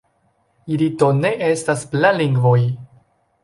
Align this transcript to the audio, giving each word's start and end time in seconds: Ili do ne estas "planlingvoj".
Ili 0.77 0.87
do 1.03 1.11
ne 1.19 1.31
estas 1.49 1.87
"planlingvoj". 1.95 2.59